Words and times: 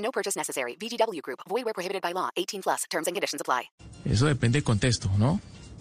No 0.00 0.10
purchase 0.10 0.36
necessary. 0.36 0.76
VGW 0.76 1.22
Group. 1.22 1.40
Void 1.48 1.64
where 1.64 1.74
prohibited 1.74 2.02
by 2.02 2.12
law. 2.12 2.30
18 2.36 2.62
plus. 2.62 2.84
Terms 2.90 3.06
and 3.06 3.14
conditions 3.14 3.40
apply. 3.40 3.70
Eso 4.04 4.26
depende 4.26 4.56
del 4.56 4.64
contexto, 4.64 5.10
¿no? 5.18 5.40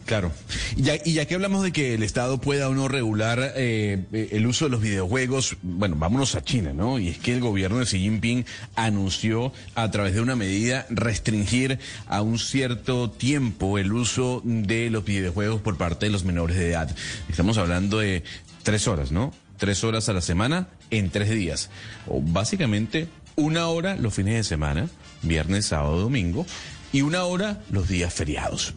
Claro. 0.09 0.31
Y 0.75 0.81
ya, 0.81 0.95
y 1.05 1.13
ya 1.13 1.25
que 1.25 1.35
hablamos 1.35 1.61
de 1.61 1.71
que 1.71 1.93
el 1.93 2.01
Estado 2.01 2.39
pueda 2.39 2.67
o 2.67 2.73
no 2.73 2.87
regular 2.87 3.53
eh, 3.55 4.27
el 4.31 4.47
uso 4.47 4.65
de 4.65 4.71
los 4.71 4.81
videojuegos, 4.81 5.57
bueno, 5.61 5.97
vámonos 5.99 6.33
a 6.33 6.41
China, 6.41 6.73
¿no? 6.73 6.97
Y 6.97 7.09
es 7.09 7.19
que 7.19 7.31
el 7.31 7.41
gobierno 7.41 7.77
de 7.77 7.85
Xi 7.85 7.99
Jinping 7.99 8.43
anunció 8.75 9.53
a 9.75 9.91
través 9.91 10.15
de 10.15 10.21
una 10.21 10.35
medida 10.35 10.87
restringir 10.89 11.77
a 12.07 12.23
un 12.23 12.39
cierto 12.39 13.11
tiempo 13.11 13.77
el 13.77 13.93
uso 13.93 14.41
de 14.43 14.89
los 14.89 15.05
videojuegos 15.05 15.61
por 15.61 15.77
parte 15.77 16.07
de 16.07 16.11
los 16.11 16.23
menores 16.23 16.57
de 16.57 16.71
edad. 16.71 16.95
Estamos 17.29 17.59
hablando 17.59 17.99
de 17.99 18.23
tres 18.63 18.87
horas, 18.87 19.11
¿no? 19.11 19.31
Tres 19.57 19.83
horas 19.83 20.09
a 20.09 20.13
la 20.13 20.21
semana 20.21 20.69
en 20.89 21.11
tres 21.11 21.29
días. 21.29 21.69
O 22.07 22.19
básicamente 22.19 23.07
una 23.39 23.67
hora 23.69 23.95
los 23.95 24.13
fines 24.13 24.35
de 24.35 24.43
semana, 24.43 24.89
viernes, 25.21 25.65
sábado, 25.65 25.99
domingo, 25.99 26.45
y 26.91 27.01
una 27.01 27.23
hora 27.23 27.61
los 27.71 27.87
días 27.87 28.13
feriados. 28.13 28.73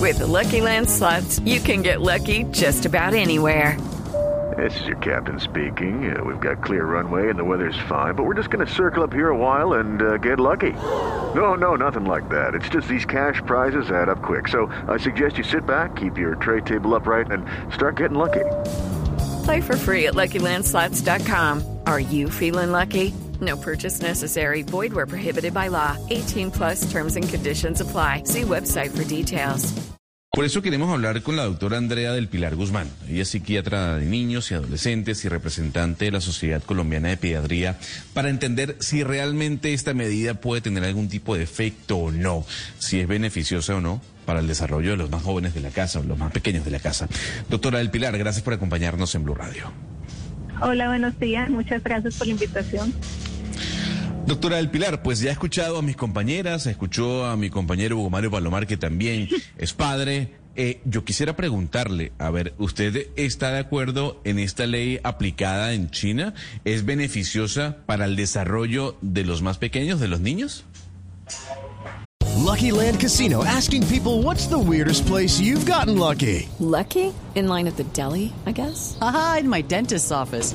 With 0.00 0.18
the 0.18 0.26
Lucky 0.26 0.60
Land 0.60 0.88
slots, 0.88 1.40
you 1.40 1.60
can 1.60 1.82
get 1.82 2.00
lucky 2.00 2.44
just 2.52 2.86
about 2.86 3.14
anywhere. 3.14 3.76
This 4.56 4.80
is 4.80 4.86
your 4.86 4.96
captain 4.98 5.38
speaking. 5.38 6.10
Uh, 6.10 6.24
we've 6.24 6.40
got 6.40 6.64
clear 6.64 6.84
runway 6.84 7.30
and 7.30 7.38
the 7.38 7.44
weather's 7.44 7.78
fine, 7.88 8.14
but 8.14 8.24
we're 8.24 8.34
just 8.34 8.50
going 8.50 8.66
to 8.66 8.72
circle 8.72 9.02
up 9.02 9.12
here 9.12 9.28
a 9.28 9.36
while 9.36 9.74
and 9.74 10.00
uh, 10.00 10.16
get 10.16 10.40
lucky. 10.40 10.72
No, 11.34 11.54
no, 11.54 11.74
nothing 11.74 12.06
like 12.06 12.28
that. 12.30 12.54
It's 12.54 12.68
just 12.68 12.88
these 12.88 13.04
cash 13.04 13.42
prizes 13.44 13.90
add 13.90 14.08
up 14.08 14.22
quick. 14.22 14.48
So 14.48 14.72
I 14.88 14.96
suggest 14.96 15.36
you 15.36 15.44
sit 15.44 15.66
back, 15.66 15.96
keep 15.96 16.16
your 16.16 16.36
tray 16.36 16.60
table 16.62 16.94
upright, 16.94 17.30
and 17.30 17.44
start 17.72 17.96
getting 17.96 18.16
lucky. 18.18 18.44
Play 19.44 19.60
for 19.60 19.76
free 19.76 20.06
at 20.06 20.14
LuckyLandSlots.com. 20.14 21.80
Are 21.86 22.00
you 22.00 22.30
feeling 22.30 22.72
lucky? 22.72 23.12
No 23.40 23.56
purchase 23.56 24.00
necessary. 24.02 24.62
Void 24.62 24.92
where 24.92 25.06
prohibited 25.06 25.52
by 25.52 25.68
law. 25.68 25.96
18 26.10 26.50
plus 26.50 26.90
terms 26.90 27.16
and 27.16 27.28
conditions 27.28 27.80
apply. 27.80 28.22
See 28.24 28.42
website 28.42 28.90
for 28.90 29.04
details. 29.04 29.74
Por 30.38 30.44
eso 30.44 30.62
queremos 30.62 30.88
hablar 30.92 31.22
con 31.22 31.36
la 31.36 31.44
doctora 31.44 31.78
Andrea 31.78 32.12
del 32.12 32.28
Pilar 32.28 32.54
Guzmán. 32.54 32.88
Ella 33.08 33.22
es 33.22 33.28
psiquiatra 33.28 33.96
de 33.96 34.06
niños 34.06 34.50
y 34.50 34.54
adolescentes 34.54 35.24
y 35.24 35.28
representante 35.28 36.04
de 36.04 36.10
la 36.12 36.20
Sociedad 36.20 36.62
Colombiana 36.62 37.08
de 37.08 37.16
Pediatría 37.16 37.78
para 38.12 38.28
entender 38.28 38.76
si 38.78 39.02
realmente 39.02 39.72
esta 39.72 39.94
medida 39.94 40.34
puede 40.34 40.60
tener 40.60 40.84
algún 40.84 41.08
tipo 41.08 41.34
de 41.34 41.42
efecto 41.42 41.96
o 41.96 42.12
no, 42.12 42.44
si 42.78 43.00
es 43.00 43.08
beneficiosa 43.08 43.74
o 43.74 43.80
no 43.80 44.02
para 44.26 44.40
el 44.40 44.46
desarrollo 44.46 44.90
de 44.90 44.98
los 44.98 45.10
más 45.10 45.22
jóvenes 45.22 45.54
de 45.54 45.60
la 45.60 45.70
casa 45.70 45.98
o 45.98 46.02
los 46.04 46.18
más 46.18 46.30
pequeños 46.30 46.64
de 46.64 46.70
la 46.70 46.78
casa. 46.78 47.08
Doctora 47.48 47.78
del 47.78 47.90
Pilar, 47.90 48.16
gracias 48.16 48.44
por 48.44 48.52
acompañarnos 48.52 49.14
en 49.14 49.24
Blue 49.24 49.34
Radio. 49.34 49.72
Hola, 50.60 50.88
buenos 50.88 51.18
días. 51.18 51.48
Muchas 51.48 51.82
gracias 51.82 52.16
por 52.16 52.26
la 52.26 52.34
invitación. 52.34 52.92
Doctora 54.28 54.58
del 54.58 54.68
Pilar, 54.68 55.02
pues 55.02 55.20
ya 55.20 55.30
he 55.30 55.32
escuchado 55.32 55.78
a 55.78 55.82
mis 55.82 55.96
compañeras, 55.96 56.66
escuchó 56.66 57.24
a 57.24 57.34
mi 57.38 57.48
compañero 57.48 57.96
Hugo 57.96 58.10
Mario 58.10 58.30
Palomar, 58.30 58.66
que 58.66 58.76
también 58.76 59.26
es 59.56 59.72
padre. 59.72 60.34
Eh, 60.54 60.82
yo 60.84 61.02
quisiera 61.02 61.34
preguntarle, 61.34 62.12
a 62.18 62.28
ver, 62.28 62.52
¿usted 62.58 63.06
está 63.16 63.52
de 63.52 63.60
acuerdo 63.60 64.20
en 64.24 64.38
esta 64.38 64.66
ley 64.66 65.00
aplicada 65.02 65.72
en 65.72 65.88
China? 65.88 66.34
¿Es 66.66 66.84
beneficiosa 66.84 67.78
para 67.86 68.04
el 68.04 68.16
desarrollo 68.16 68.98
de 69.00 69.24
los 69.24 69.40
más 69.40 69.56
pequeños, 69.56 69.98
de 69.98 70.08
los 70.08 70.20
niños? 70.20 70.66
Lucky 72.36 72.70
Land 72.70 73.00
Casino 73.00 73.42
asking 73.44 73.86
people 73.86 74.22
what's 74.22 74.46
the 74.46 74.58
weirdest 74.58 75.06
place 75.06 75.40
you've 75.40 75.64
gotten 75.64 75.96
lucky? 75.96 76.50
Lucky? 76.60 77.14
In 77.34 77.48
line 77.48 77.66
at 77.66 77.76
the 77.76 77.84
deli, 77.94 78.34
I 78.44 78.52
guess? 78.52 78.98
Aha, 79.00 79.38
in 79.40 79.48
my 79.48 79.62
dentist's 79.62 80.12
office. 80.12 80.54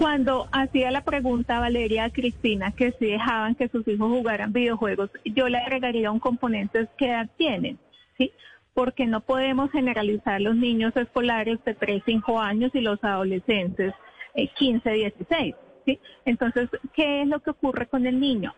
Cuando 0.00 0.48
hacía 0.50 0.90
la 0.90 1.04
pregunta 1.04 1.60
Valeria 1.60 2.04
a 2.04 2.10
Cristina 2.10 2.72
que 2.72 2.92
si 2.92 3.04
dejaban 3.04 3.54
que 3.54 3.68
sus 3.68 3.86
hijos 3.86 4.08
jugaran 4.08 4.50
videojuegos, 4.50 5.10
yo 5.26 5.50
le 5.50 5.58
agregaría 5.58 6.10
un 6.10 6.20
componente 6.20 6.88
que 6.96 7.08
edad 7.08 7.28
tienen, 7.36 7.78
¿sí? 8.16 8.32
Porque 8.72 9.04
no 9.04 9.20
podemos 9.20 9.70
generalizar 9.70 10.40
los 10.40 10.56
niños 10.56 10.96
escolares 10.96 11.62
de 11.66 11.74
3, 11.74 12.02
5 12.06 12.40
años 12.40 12.70
y 12.74 12.80
los 12.80 13.04
adolescentes 13.04 13.92
eh, 14.32 14.48
15, 14.48 14.90
16, 14.90 15.54
¿sí? 15.84 16.00
Entonces, 16.24 16.70
¿qué 16.94 17.20
es 17.20 17.28
lo 17.28 17.40
que 17.40 17.50
ocurre 17.50 17.86
con 17.86 18.06
el 18.06 18.18
niño? 18.18 18.54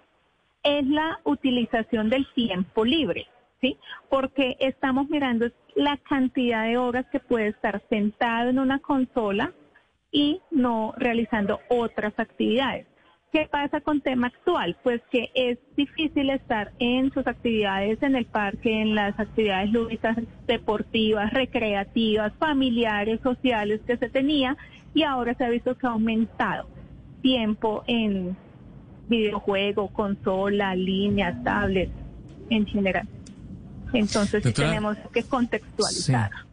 Es 0.62 0.86
la 0.86 1.18
utilización 1.24 2.08
del 2.08 2.24
tiempo 2.34 2.84
libre, 2.84 3.26
¿sí? 3.60 3.76
Porque 4.08 4.56
estamos 4.60 5.08
mirando 5.10 5.50
la 5.74 5.96
cantidad 5.96 6.66
de 6.66 6.78
horas 6.78 7.04
que 7.10 7.18
puede 7.18 7.48
estar 7.48 7.82
sentado 7.88 8.48
en 8.48 8.60
una 8.60 8.78
consola 8.78 9.52
y 10.12 10.40
no 10.50 10.94
realizando 10.96 11.58
otras 11.68 12.12
actividades. 12.18 12.86
¿Qué 13.32 13.48
pasa 13.50 13.80
con 13.80 14.02
tema 14.02 14.26
actual? 14.26 14.76
Pues 14.82 15.00
que 15.10 15.30
es 15.34 15.58
difícil 15.74 16.28
estar 16.28 16.72
en 16.78 17.10
sus 17.14 17.26
actividades 17.26 18.02
en 18.02 18.14
el 18.14 18.26
parque, 18.26 18.82
en 18.82 18.94
las 18.94 19.18
actividades 19.18 19.72
lúdicas, 19.72 20.18
deportivas, 20.46 21.32
recreativas, 21.32 22.34
familiares, 22.38 23.20
sociales 23.22 23.80
que 23.86 23.96
se 23.96 24.10
tenía 24.10 24.58
y 24.92 25.04
ahora 25.04 25.34
se 25.34 25.46
ha 25.46 25.48
visto 25.48 25.78
que 25.78 25.86
ha 25.86 25.90
aumentado 25.90 26.68
tiempo 27.22 27.84
en 27.86 28.36
videojuego, 29.08 29.88
consola, 29.88 30.74
línea, 30.74 31.42
tablet, 31.42 31.90
en 32.50 32.66
general. 32.66 33.08
Entonces 33.94 34.42
tenemos 34.52 34.98
que 35.10 35.22
contextualizar. 35.22 36.30
Sí. 36.30 36.51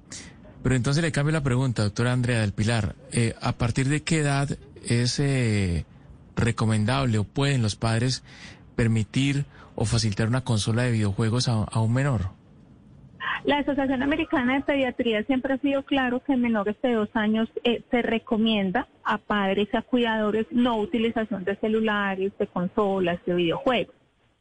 Pero 0.63 0.75
entonces 0.75 1.03
le 1.03 1.11
cambio 1.11 1.31
la 1.31 1.43
pregunta, 1.43 1.83
doctora 1.83 2.11
Andrea 2.11 2.41
del 2.41 2.51
Pilar. 2.51 2.95
Eh, 3.11 3.33
¿A 3.41 3.53
partir 3.53 3.87
de 3.87 4.01
qué 4.01 4.19
edad 4.19 4.49
es 4.87 5.19
eh, 5.19 5.85
recomendable 6.35 7.17
o 7.17 7.23
pueden 7.23 7.61
los 7.61 7.75
padres 7.75 8.23
permitir 8.75 9.45
o 9.75 9.85
facilitar 9.85 10.27
una 10.27 10.41
consola 10.41 10.83
de 10.83 10.91
videojuegos 10.91 11.47
a, 11.47 11.79
un 11.79 11.93
menor? 11.93 12.31
La 13.45 13.59
Asociación 13.59 14.03
Americana 14.03 14.55
de 14.55 14.61
Pediatría 14.61 15.23
siempre 15.23 15.53
ha 15.53 15.57
sido 15.59 15.83
claro 15.83 16.21
que 16.21 16.33
en 16.33 16.41
menores 16.41 16.75
de 16.81 16.93
dos 16.93 17.09
años 17.13 17.49
eh, 17.63 17.81
se 17.89 18.01
recomienda 18.01 18.87
a 19.05 19.17
padres 19.17 19.69
y 19.71 19.77
a 19.77 19.81
cuidadores 19.81 20.45
no 20.51 20.77
utilización 20.77 21.45
de 21.45 21.55
celulares, 21.55 22.33
de 22.37 22.47
consolas, 22.47 23.19
de 23.25 23.35
videojuegos, 23.35 23.95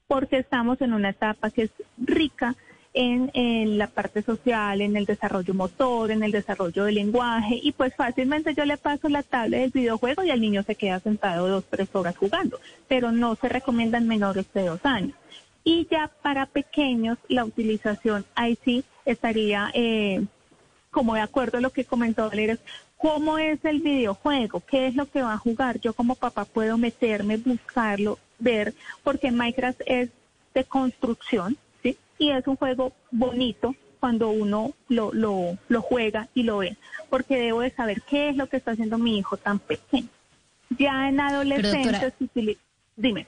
porque 0.09 0.39
estamos 0.39 0.81
en 0.81 0.93
una 0.93 1.11
etapa 1.11 1.51
que 1.51 1.63
es 1.63 1.71
rica 1.97 2.57
en, 3.01 3.79
la 3.79 3.87
parte 3.87 4.23
social, 4.23 4.81
en 4.81 4.97
el 4.97 5.05
desarrollo 5.05 5.55
motor, 5.55 6.11
en 6.11 6.25
el 6.25 6.33
desarrollo 6.33 6.85
del 6.85 6.97
lenguaje 6.97 7.61
y 7.63 7.71
pues 7.71 7.95
fácilmente 7.95 8.55
yo 8.55 8.65
le 8.65 8.77
paso 8.77 9.09
la 9.09 9.23
tabla 9.23 9.59
del 9.59 9.71
videojuego 9.71 10.25
y 10.25 10.31
el 10.31 10.41
niño 10.41 10.65
se 10.65 10.75
queda 10.75 10.99
sentado 10.99 11.47
dos, 11.47 11.65
tres 11.71 11.89
horas 11.93 12.17
jugando, 12.17 12.59
pero 12.89 13.13
no 13.13 13.37
se 13.37 13.49
recomiendan 13.49 14.09
menores 14.09 14.47
de 14.53 14.67
dos 14.67 14.81
años. 14.83 15.17
Y 15.63 15.87
ya 15.89 16.11
para 16.23 16.47
pequeños 16.47 17.19
la 17.29 17.45
utilización 17.45 18.25
ahí 18.35 18.59
sí 18.65 18.85
estaría 19.05 19.71
eh, 19.75 20.25
como 20.91 21.15
de 21.15 21.21
acuerdo 21.21 21.59
a 21.59 21.61
lo 21.61 21.71
que 21.71 21.85
comentó 21.85 22.29
Valeria, 22.29 22.59
¿cómo 22.97 23.39
es 23.39 23.65
el 23.65 23.81
videojuego? 23.81 24.61
¿Qué 24.69 24.89
es 24.89 24.97
lo 24.97 25.07
que 25.09 25.23
va 25.23 25.35
a 25.35 25.39
jugar? 25.39 25.79
Yo 25.79 25.93
como 25.93 26.17
papá 26.17 26.45
puedo 26.45 26.77
meterme, 26.79 27.37
buscarlo, 27.37 28.19
ver, 28.41 28.75
porque 29.05 29.31
Minecraft 29.31 29.83
es 29.87 30.11
de 30.53 30.65
construcción, 30.65 31.57
y 32.19 32.31
es 32.31 32.47
un 32.47 32.57
juego 32.57 32.93
bonito 33.11 33.75
cuando 34.01 34.31
uno 34.31 34.73
lo, 34.89 35.13
lo, 35.13 35.59
lo 35.69 35.83
juega 35.83 36.29
y 36.35 36.45
lo 36.45 36.59
ve, 36.59 36.77
porque 37.11 37.39
debo 37.39 37.61
de 37.61 37.71
saber 37.71 38.03
qué 38.03 38.29
es 38.29 38.37
lo 38.37 38.49
que 38.49 38.57
está 38.57 38.73
haciendo 38.73 38.99
mi 38.99 39.19
hijo 39.19 39.37
tan 39.37 39.59
pequeño. 39.59 40.09
Ya 40.79 41.09
en 41.09 41.21
adolescentes, 41.21 42.13
dime. 42.97 43.27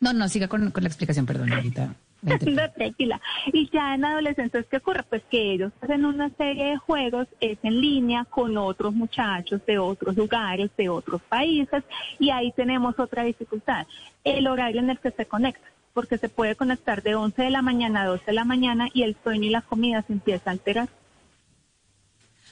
No, 0.00 0.12
no, 0.12 0.28
siga 0.28 0.48
con, 0.48 0.70
con 0.70 0.82
la 0.84 0.88
explicación, 0.88 1.26
perdón, 1.26 1.52
ahorita. 1.52 1.94
No, 2.20 2.36
tranquila. 2.72 3.20
Y 3.52 3.70
ya 3.70 3.94
en 3.94 4.04
adolescentes, 4.04 4.66
¿qué 4.68 4.78
ocurre? 4.78 5.04
Pues 5.04 5.22
que 5.30 5.52
ellos 5.52 5.72
hacen 5.80 6.04
una 6.04 6.30
serie 6.30 6.70
de 6.70 6.76
juegos, 6.76 7.28
es 7.40 7.58
en 7.62 7.80
línea 7.80 8.24
con 8.24 8.56
otros 8.58 8.92
muchachos 8.92 9.64
de 9.66 9.78
otros 9.78 10.16
lugares, 10.16 10.70
de 10.76 10.88
otros 10.88 11.22
países, 11.22 11.84
y 12.18 12.30
ahí 12.30 12.50
tenemos 12.52 12.98
otra 12.98 13.22
dificultad, 13.22 13.86
el 14.24 14.48
horario 14.48 14.80
en 14.80 14.90
el 14.90 14.98
que 14.98 15.12
se 15.12 15.26
conecta, 15.26 15.68
porque 15.98 16.16
se 16.16 16.28
puede 16.28 16.54
conectar 16.54 17.02
de 17.02 17.16
11 17.16 17.42
de 17.42 17.50
la 17.50 17.60
mañana 17.60 18.02
a 18.02 18.06
12 18.06 18.26
de 18.26 18.32
la 18.32 18.44
mañana 18.44 18.88
y 18.94 19.02
el 19.02 19.16
sueño 19.24 19.46
y 19.46 19.50
la 19.50 19.62
comida 19.62 20.04
se 20.06 20.12
empieza 20.12 20.48
a 20.48 20.52
alterar. 20.52 20.88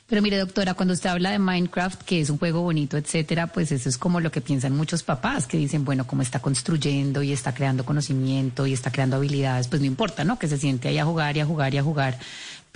Pero 0.09 0.21
mire, 0.21 0.37
doctora, 0.39 0.75
cuando 0.75 0.95
usted 0.95 1.11
habla 1.11 1.31
de 1.31 1.39
Minecraft, 1.39 2.03
que 2.03 2.21
es 2.21 2.29
un 2.29 2.39
juego 2.39 2.63
bonito, 2.63 2.97
etcétera, 2.97 3.47
pues 3.47 3.71
eso 3.71 3.89
es 3.89 3.99
como 3.99 4.19
lo 4.19 4.33
que 4.33 4.41
piensan 4.41 4.75
muchos 4.77 5.05
papás, 5.05 5.47
que 5.47 5.59
dicen, 5.59 5.85
bueno, 5.85 6.09
como 6.09 6.23
está 6.23 6.41
construyendo 6.41 7.23
y 7.23 7.33
está 7.33 7.55
creando 7.55 7.85
conocimiento 7.85 8.67
y 8.67 8.73
está 8.73 8.91
creando 8.91 9.15
habilidades, 9.15 9.69
pues 9.69 9.81
no 9.81 9.87
importa, 9.87 10.25
¿no? 10.25 10.41
Que 10.41 10.49
se 10.49 10.59
siente 10.59 10.89
ahí 10.89 10.99
a 10.99 11.05
jugar 11.05 11.37
y 11.37 11.41
a 11.41 11.47
jugar 11.47 11.73
y 11.73 11.79
a 11.79 11.85
jugar. 11.85 12.19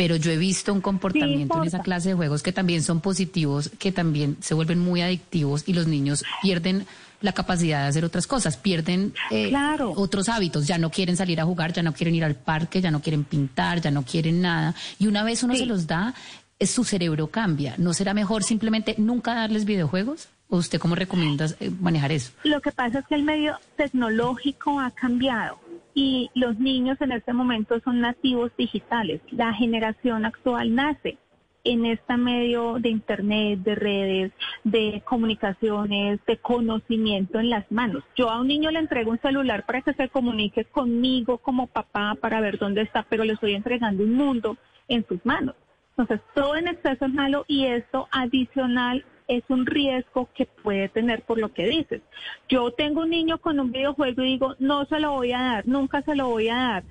Pero 0.00 0.16
yo 0.16 0.30
he 0.30 0.38
visto 0.38 0.72
un 0.72 0.80
comportamiento 0.80 1.58
en 1.58 1.68
esa 1.68 1.80
clase 1.80 2.08
de 2.08 2.14
juegos 2.14 2.42
que 2.42 2.52
también 2.52 2.82
son 2.82 3.02
positivos, 3.02 3.70
que 3.78 3.92
también 3.92 4.38
se 4.40 4.54
vuelven 4.54 4.78
muy 4.78 5.02
adictivos 5.02 5.64
y 5.66 5.74
los 5.74 5.88
niños 5.88 6.24
pierden 6.40 6.86
la 7.20 7.32
capacidad 7.32 7.82
de 7.82 7.88
hacer 7.88 8.06
otras 8.06 8.26
cosas, 8.26 8.56
pierden 8.56 9.12
eh, 9.30 9.52
otros 9.94 10.30
hábitos, 10.30 10.66
ya 10.66 10.78
no 10.78 10.88
quieren 10.88 11.18
salir 11.18 11.38
a 11.38 11.44
jugar, 11.44 11.74
ya 11.74 11.82
no 11.82 11.92
quieren 11.92 12.14
ir 12.14 12.24
al 12.24 12.34
parque, 12.34 12.80
ya 12.80 12.90
no 12.90 13.02
quieren 13.02 13.24
pintar, 13.24 13.82
ya 13.82 13.90
no 13.90 14.02
quieren 14.02 14.40
nada. 14.40 14.74
Y 14.98 15.06
una 15.06 15.22
vez 15.22 15.42
uno 15.42 15.54
se 15.54 15.66
los 15.66 15.86
da, 15.86 16.14
su 16.58 16.84
cerebro 16.84 17.26
cambia. 17.26 17.74
¿No 17.76 17.92
será 17.92 18.14
mejor 18.14 18.42
simplemente 18.42 18.94
nunca 18.96 19.34
darles 19.34 19.66
videojuegos? 19.66 20.30
¿O 20.48 20.56
usted 20.56 20.78
cómo 20.78 20.94
recomienda 20.94 21.46
eh, 21.60 21.70
manejar 21.78 22.10
eso? 22.10 22.32
Lo 22.44 22.62
que 22.62 22.72
pasa 22.72 23.00
es 23.00 23.06
que 23.06 23.16
el 23.16 23.22
medio 23.22 23.58
tecnológico 23.76 24.80
ha 24.80 24.92
cambiado 24.92 25.58
y 26.00 26.30
los 26.34 26.58
niños 26.58 26.98
en 27.02 27.12
este 27.12 27.34
momento 27.34 27.78
son 27.80 28.00
nativos 28.00 28.50
digitales. 28.56 29.20
La 29.32 29.52
generación 29.52 30.24
actual 30.24 30.74
nace 30.74 31.18
en 31.62 31.84
este 31.84 32.16
medio 32.16 32.78
de 32.78 32.88
internet, 32.88 33.60
de 33.60 33.74
redes, 33.74 34.32
de 34.64 35.02
comunicaciones, 35.04 36.18
de 36.26 36.38
conocimiento 36.38 37.38
en 37.38 37.50
las 37.50 37.70
manos. 37.70 38.02
Yo 38.16 38.30
a 38.30 38.40
un 38.40 38.48
niño 38.48 38.70
le 38.70 38.78
entrego 38.78 39.10
un 39.10 39.20
celular 39.20 39.66
para 39.66 39.82
que 39.82 39.92
se 39.92 40.08
comunique 40.08 40.64
conmigo 40.64 41.36
como 41.36 41.66
papá 41.66 42.16
para 42.18 42.40
ver 42.40 42.58
dónde 42.58 42.80
está, 42.80 43.02
pero 43.02 43.24
le 43.24 43.34
estoy 43.34 43.54
entregando 43.54 44.02
un 44.02 44.14
mundo 44.14 44.56
en 44.88 45.06
sus 45.06 45.22
manos. 45.26 45.54
Entonces, 45.98 46.26
todo 46.34 46.56
en 46.56 46.68
exceso 46.68 47.04
es 47.04 47.12
malo 47.12 47.44
y 47.46 47.66
esto 47.66 48.08
adicional 48.10 49.04
es 49.30 49.44
un 49.48 49.64
riesgo 49.64 50.28
que 50.34 50.46
puede 50.46 50.88
tener 50.88 51.22
por 51.22 51.38
lo 51.38 51.52
que 51.52 51.68
dices. 51.68 52.02
Yo 52.48 52.72
tengo 52.72 53.02
un 53.02 53.10
niño 53.10 53.38
con 53.38 53.60
un 53.60 53.70
videojuego 53.70 54.22
y 54.22 54.32
digo, 54.32 54.56
no 54.58 54.84
se 54.86 54.98
lo 54.98 55.12
voy 55.12 55.32
a 55.32 55.40
dar, 55.40 55.68
nunca 55.68 56.02
se 56.02 56.16
lo 56.16 56.28
voy 56.28 56.48
a 56.48 56.56
dar. 56.56 56.84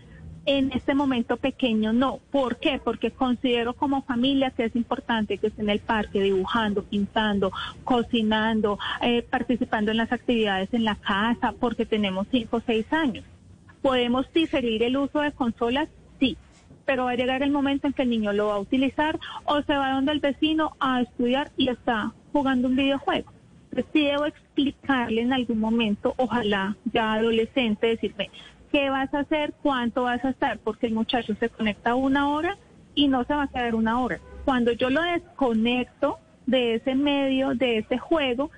En 0.46 0.72
este 0.72 0.96
momento 0.96 1.36
pequeño 1.36 1.92
no. 1.92 2.22
¿Por 2.32 2.58
qué? 2.58 2.80
Porque 2.82 3.12
considero 3.12 3.74
como 3.74 4.04
familia 4.04 4.52
que 4.52 4.64
es 4.64 4.76
importante 4.76 5.38
que 5.38 5.48
esté 5.48 5.62
en 5.62 5.70
el 5.70 5.80
parque 5.80 6.22
dibujando, 6.22 6.84
pintando, 6.84 7.52
cocinando, 7.84 8.80
eh, 9.02 9.22
participando 9.22 9.92
en 9.92 9.98
las 9.98 10.12
actividades 10.14 10.74
en 10.74 10.86
la 10.86 10.96
casa, 10.96 11.54
porque 11.60 11.86
tenemos 11.86 12.26
cinco 12.32 12.58
o 12.58 12.62
seis 12.66 12.86
años. 12.94 13.26
¿Podemos 13.82 14.32
diferir 14.34 14.82
el 14.84 14.96
uso 14.96 15.20
de 15.20 15.34
consolas? 15.34 15.90
Sí, 16.22 16.38
pero 16.86 17.04
va 17.04 17.12
a 17.12 17.16
llegar 17.16 17.44
el 17.44 17.52
momento 17.52 17.88
en 17.88 17.94
que 17.94 18.04
el 18.04 18.10
niño 18.10 18.32
lo 18.32 18.48
va 18.48 18.56
a 18.56 18.60
utilizar 18.60 19.20
o 19.44 19.62
se 19.62 19.76
va 19.76 19.92
donde 19.92 20.14
el 20.14 20.22
vecino 20.22 20.72
a 20.80 21.02
estudiar 21.02 21.52
y 21.58 21.68
está 21.68 22.14
jugando 22.32 22.68
un 22.68 22.76
videojuego. 22.76 23.32
Entonces 23.72 23.92
sí 23.94 24.06
debo 24.06 24.26
explicarle 24.26 25.22
en 25.22 25.34
algún 25.34 25.60
momento, 25.60 26.14
ojalá 26.18 26.76
ya 26.92 27.14
adolescente, 27.14 27.88
decirme, 27.88 28.30
¿qué 28.72 28.90
vas 28.90 29.14
a 29.14 29.20
hacer? 29.20 29.54
¿Cuánto 29.62 30.04
vas 30.04 30.24
a 30.26 30.30
estar? 30.30 30.60
Porque 30.60 30.88
el 30.88 30.94
muchacho 30.94 31.36
se 31.40 31.50
conecta 31.50 31.96
una 31.96 32.30
hora 32.30 32.58
y 32.96 33.08
no 33.08 33.24
se 33.26 33.34
va 33.34 33.44
a 33.44 33.48
quedar 33.48 33.76
una 33.76 34.00
hora. 34.02 34.20
Cuando 34.46 34.72
yo 34.72 34.90
lo 34.90 35.02
desconecto 35.04 36.18
de 36.48 36.76
ese 36.76 36.96
medio, 36.96 37.54
de 37.54 37.78
ese 37.78 38.00
juego, 38.00 38.50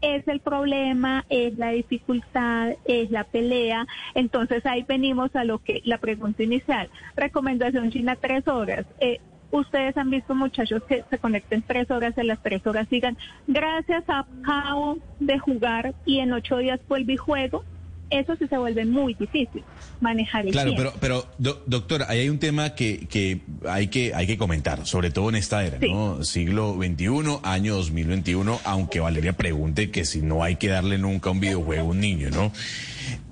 es 0.00 0.26
el 0.28 0.40
problema, 0.40 1.24
es 1.28 1.58
la 1.58 1.70
dificultad, 1.70 2.72
es 2.84 3.10
la 3.10 3.24
pelea. 3.24 3.86
Entonces 4.14 4.64
ahí 4.66 4.84
venimos 4.86 5.34
a 5.34 5.44
lo 5.44 5.58
que 5.58 5.82
la 5.84 5.98
pregunta 5.98 6.42
inicial. 6.42 6.88
Recomendación 7.16 7.90
China 7.90 8.16
tres 8.16 8.46
horas. 8.46 8.86
Eh, 9.00 9.20
ustedes 9.50 9.96
han 9.96 10.10
visto 10.10 10.34
muchachos 10.34 10.82
que 10.88 11.04
se 11.08 11.18
conecten 11.18 11.62
tres 11.66 11.90
horas 11.90 12.14
y 12.16 12.22
las 12.22 12.40
tres 12.42 12.66
horas 12.66 12.86
sigan. 12.88 13.16
Gracias 13.46 14.04
a 14.08 14.26
cabo 14.42 14.98
de 15.18 15.38
jugar 15.38 15.94
y 16.04 16.18
en 16.20 16.32
ocho 16.32 16.58
días 16.58 16.80
vuelve 16.88 17.14
y 17.14 17.16
juego 17.16 17.64
eso 18.10 18.36
sí 18.36 18.46
se 18.48 18.56
vuelve 18.56 18.84
muy 18.84 19.14
difícil 19.14 19.62
manejar 20.00 20.46
el 20.46 20.52
Claro, 20.52 20.72
pero, 20.76 20.92
pero 21.00 21.26
doctora, 21.66 22.06
ahí 22.08 22.20
hay 22.20 22.28
un 22.28 22.38
tema 22.38 22.74
que, 22.74 23.06
que, 23.06 23.40
hay 23.68 23.88
que 23.88 24.14
hay 24.14 24.26
que 24.26 24.38
comentar, 24.38 24.86
sobre 24.86 25.10
todo 25.10 25.28
en 25.28 25.36
esta 25.36 25.64
era, 25.64 25.78
¿no? 25.78 26.24
Siglo 26.24 26.76
XXI, 26.78 27.40
año 27.42 27.76
2021, 27.76 28.60
aunque 28.64 29.00
Valeria 29.00 29.34
pregunte 29.34 29.90
que 29.90 30.04
si 30.04 30.22
no 30.22 30.42
hay 30.42 30.56
que 30.56 30.68
darle 30.68 30.98
nunca 30.98 31.30
un 31.30 31.40
videojuego 31.40 31.82
a 31.82 31.90
un 31.90 32.00
niño, 32.00 32.30
¿no? 32.30 32.52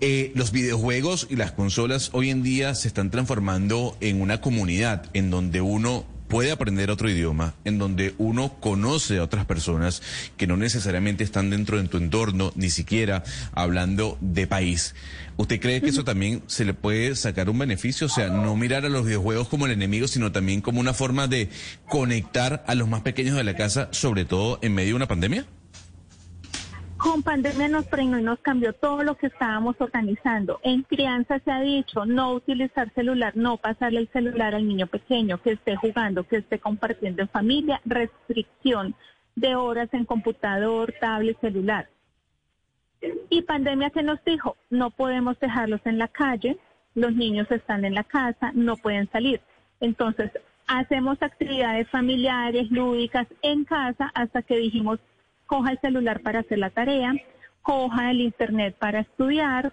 Eh, 0.00 0.32
los 0.34 0.52
videojuegos 0.52 1.26
y 1.30 1.36
las 1.36 1.52
consolas 1.52 2.10
hoy 2.12 2.30
en 2.30 2.42
día 2.42 2.74
se 2.74 2.88
están 2.88 3.10
transformando 3.10 3.96
en 4.00 4.20
una 4.20 4.40
comunidad 4.40 5.06
en 5.14 5.30
donde 5.30 5.60
uno 5.60 6.04
puede 6.28 6.50
aprender 6.50 6.90
otro 6.90 7.08
idioma, 7.08 7.54
en 7.64 7.78
donde 7.78 8.14
uno 8.18 8.54
conoce 8.60 9.18
a 9.18 9.22
otras 9.22 9.44
personas 9.46 10.02
que 10.36 10.46
no 10.46 10.56
necesariamente 10.56 11.24
están 11.24 11.50
dentro 11.50 11.80
de 11.80 11.88
tu 11.88 11.96
entorno, 11.96 12.52
ni 12.54 12.70
siquiera 12.70 13.24
hablando 13.52 14.18
de 14.20 14.46
país. 14.46 14.94
¿Usted 15.36 15.60
cree 15.60 15.80
que 15.80 15.90
eso 15.90 16.04
también 16.04 16.42
se 16.46 16.64
le 16.64 16.74
puede 16.74 17.14
sacar 17.14 17.50
un 17.50 17.58
beneficio? 17.58 18.06
O 18.06 18.10
sea, 18.10 18.28
no 18.28 18.56
mirar 18.56 18.86
a 18.86 18.88
los 18.88 19.04
videojuegos 19.04 19.48
como 19.48 19.66
el 19.66 19.72
enemigo, 19.72 20.08
sino 20.08 20.32
también 20.32 20.60
como 20.60 20.80
una 20.80 20.94
forma 20.94 21.28
de 21.28 21.50
conectar 21.88 22.64
a 22.66 22.74
los 22.74 22.88
más 22.88 23.02
pequeños 23.02 23.36
de 23.36 23.44
la 23.44 23.54
casa, 23.54 23.88
sobre 23.92 24.24
todo 24.24 24.58
en 24.62 24.74
medio 24.74 24.90
de 24.90 24.94
una 24.94 25.08
pandemia? 25.08 25.46
Con 27.06 27.22
pandemia 27.22 27.68
nos 27.68 27.88
frenó 27.88 28.18
y 28.18 28.22
nos 28.24 28.40
cambió 28.40 28.72
todo 28.72 29.04
lo 29.04 29.14
que 29.14 29.28
estábamos 29.28 29.76
organizando. 29.78 30.58
En 30.64 30.82
crianza 30.82 31.38
se 31.38 31.52
ha 31.52 31.60
dicho 31.60 32.04
no 32.04 32.32
utilizar 32.32 32.92
celular, 32.94 33.36
no 33.36 33.58
pasarle 33.58 34.00
el 34.00 34.08
celular 34.08 34.56
al 34.56 34.66
niño 34.66 34.88
pequeño 34.88 35.40
que 35.40 35.52
esté 35.52 35.76
jugando, 35.76 36.24
que 36.24 36.38
esté 36.38 36.58
compartiendo 36.58 37.22
en 37.22 37.28
familia, 37.28 37.80
restricción 37.84 38.96
de 39.36 39.54
horas 39.54 39.88
en 39.92 40.04
computador, 40.04 40.92
tablet, 41.00 41.40
celular. 41.40 41.88
Y 43.30 43.42
pandemia 43.42 43.90
que 43.90 44.02
nos 44.02 44.18
dijo, 44.24 44.56
no 44.68 44.90
podemos 44.90 45.38
dejarlos 45.38 45.82
en 45.84 45.98
la 45.98 46.08
calle, 46.08 46.58
los 46.96 47.14
niños 47.14 47.48
están 47.52 47.84
en 47.84 47.94
la 47.94 48.02
casa, 48.02 48.50
no 48.52 48.76
pueden 48.76 49.08
salir. 49.12 49.40
Entonces, 49.78 50.32
hacemos 50.66 51.22
actividades 51.22 51.88
familiares, 51.88 52.68
lúdicas 52.72 53.28
en 53.42 53.64
casa 53.64 54.10
hasta 54.12 54.42
que 54.42 54.56
dijimos, 54.56 54.98
coja 55.46 55.72
el 55.72 55.78
celular 55.80 56.20
para 56.20 56.40
hacer 56.40 56.58
la 56.58 56.70
tarea, 56.70 57.14
coja 57.62 58.10
el 58.10 58.20
internet 58.20 58.76
para 58.78 59.00
estudiar, 59.00 59.72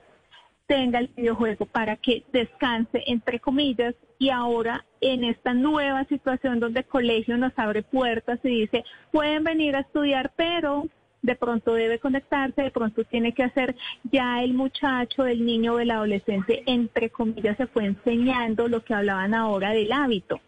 tenga 0.68 1.00
el 1.00 1.10
videojuego 1.10 1.66
para 1.66 1.98
que 1.98 2.24
descanse, 2.32 3.04
entre 3.08 3.40
comillas, 3.40 3.96
y 4.18 4.30
ahora 4.30 4.86
en 5.02 5.24
esta 5.24 5.54
nueva 5.54 6.06
situación 6.06 6.60
donde 6.60 6.82
el 6.82 6.86
colegio 6.86 7.38
nos 7.38 7.52
abre 7.58 7.84
puertas 7.84 8.40
y 8.44 8.62
dice, 8.62 8.84
pueden 9.12 9.44
venir 9.44 9.76
a 9.76 9.82
estudiar, 9.82 10.32
pero 10.36 10.88
de 11.22 11.36
pronto 11.36 11.74
debe 11.74 12.00
conectarse, 12.00 12.62
de 12.62 12.72
pronto 12.72 13.04
tiene 13.06 13.34
que 13.34 13.44
hacer, 13.44 13.76
ya 14.04 14.44
el 14.44 14.54
muchacho, 14.54 15.26
el 15.26 15.46
niño 15.46 15.76
o 15.76 15.80
el 15.80 15.92
adolescente, 15.92 16.64
entre 16.66 17.10
comillas, 17.10 17.58
se 17.58 17.68
fue 17.68 17.86
enseñando 17.86 18.68
lo 18.68 18.84
que 18.84 18.94
hablaban 18.94 19.34
ahora 19.34 19.72
del 19.72 19.92
hábito 19.92 20.40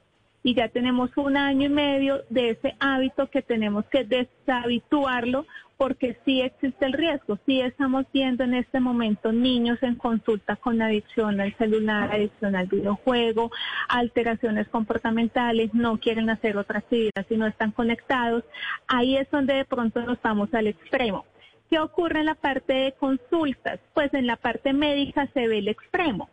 y 0.45 0.53
ya 0.53 0.69
tenemos 0.69 1.09
un 1.17 1.37
año 1.37 1.65
y 1.65 1.69
medio 1.69 2.21
de 2.29 2.51
ese 2.51 2.75
hábito 2.79 3.31
que 3.31 3.41
tenemos 3.41 3.83
que 3.85 4.03
deshabituarlo 4.03 5.47
porque 5.75 6.19
sí 6.23 6.39
existe 6.39 6.85
el 6.85 6.93
riesgo, 6.93 7.39
sí 7.47 7.61
estamos 7.61 8.05
viendo 8.13 8.43
en 8.43 8.53
este 8.53 8.79
momento 8.79 9.31
niños 9.31 9.79
en 9.81 9.95
consulta 9.95 10.55
con 10.55 10.83
adicción 10.83 11.41
al 11.41 11.57
celular, 11.57 12.11
adicción 12.11 12.55
al 12.55 12.67
videojuego, 12.67 13.49
alteraciones 13.89 14.67
comportamentales, 14.67 15.73
no 15.73 15.97
quieren 15.97 16.29
hacer 16.29 16.57
otra 16.57 16.77
actividad 16.77 17.25
si 17.27 17.37
no 17.37 17.47
están 17.47 17.71
conectados. 17.71 18.43
Ahí 18.87 19.17
es 19.17 19.29
donde 19.31 19.55
de 19.55 19.65
pronto 19.65 19.99
nos 20.01 20.21
vamos 20.21 20.53
al 20.53 20.67
extremo. 20.67 21.25
¿Qué 21.71 21.79
ocurre 21.79 22.19
en 22.19 22.27
la 22.27 22.35
parte 22.35 22.71
de 22.71 22.91
consultas? 22.91 23.79
Pues 23.95 24.13
en 24.13 24.27
la 24.27 24.35
parte 24.35 24.73
médica 24.73 25.27
se 25.33 25.47
ve 25.47 25.57
el 25.57 25.69
extremo. 25.69 26.29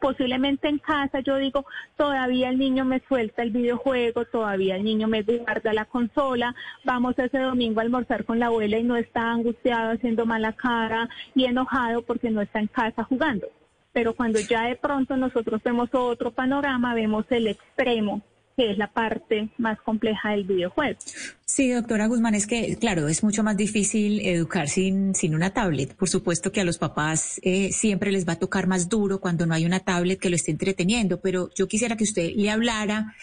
Posiblemente 0.00 0.68
en 0.68 0.78
casa 0.78 1.20
yo 1.20 1.36
digo, 1.36 1.64
todavía 1.96 2.48
el 2.48 2.58
niño 2.58 2.84
me 2.84 3.00
suelta 3.06 3.42
el 3.42 3.50
videojuego, 3.50 4.24
todavía 4.24 4.76
el 4.76 4.84
niño 4.84 5.08
me 5.08 5.22
guarda 5.22 5.72
la 5.72 5.84
consola, 5.84 6.54
vamos 6.84 7.18
ese 7.18 7.38
domingo 7.38 7.80
a 7.80 7.82
almorzar 7.82 8.24
con 8.24 8.38
la 8.38 8.46
abuela 8.46 8.78
y 8.78 8.82
no 8.82 8.96
está 8.96 9.30
angustiado, 9.30 9.92
haciendo 9.92 10.26
mala 10.26 10.52
cara 10.52 11.08
y 11.34 11.44
enojado 11.44 12.02
porque 12.02 12.30
no 12.30 12.40
está 12.40 12.60
en 12.60 12.66
casa 12.66 13.04
jugando. 13.04 13.46
Pero 13.92 14.14
cuando 14.14 14.38
ya 14.40 14.64
de 14.64 14.76
pronto 14.76 15.16
nosotros 15.16 15.62
vemos 15.62 15.88
otro 15.92 16.30
panorama, 16.32 16.94
vemos 16.94 17.24
el 17.30 17.46
extremo 17.48 18.22
que 18.58 18.72
es 18.72 18.76
la 18.76 18.88
parte 18.88 19.50
más 19.56 19.80
compleja 19.82 20.30
del 20.30 20.42
videojuego. 20.42 20.98
Sí, 21.44 21.70
doctora 21.70 22.08
Guzmán, 22.08 22.34
es 22.34 22.48
que, 22.48 22.76
claro, 22.76 23.06
es 23.06 23.22
mucho 23.22 23.44
más 23.44 23.56
difícil 23.56 24.20
educar 24.26 24.68
sin, 24.68 25.14
sin 25.14 25.34
una 25.36 25.54
tablet. 25.54 25.94
Por 25.94 26.08
supuesto 26.08 26.50
que 26.50 26.60
a 26.60 26.64
los 26.64 26.76
papás 26.76 27.40
eh, 27.44 27.70
siempre 27.72 28.10
les 28.10 28.28
va 28.28 28.32
a 28.32 28.38
tocar 28.38 28.66
más 28.66 28.88
duro 28.88 29.20
cuando 29.20 29.46
no 29.46 29.54
hay 29.54 29.64
una 29.64 29.78
tablet 29.80 30.18
que 30.18 30.28
lo 30.28 30.34
esté 30.34 30.50
entreteniendo, 30.50 31.20
pero 31.20 31.50
yo 31.54 31.68
quisiera 31.68 31.96
que 31.96 32.02
usted 32.02 32.32
le 32.34 32.50
hablara 32.50 33.14